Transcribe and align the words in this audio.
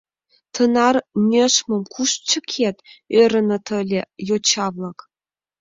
«Тынар 0.53 0.95
нӧшмым 1.29 1.83
куш 1.93 2.11
чыкет?»— 2.29 2.77
ӧрыныт 3.19 3.65
ыле 3.81 4.01
йоча-влак. 4.27 4.99